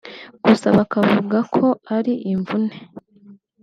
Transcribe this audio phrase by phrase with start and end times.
[0.43, 1.65] gusa bakavuga ko
[1.97, 2.75] ari imvune